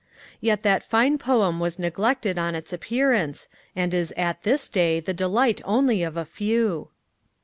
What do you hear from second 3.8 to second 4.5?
is at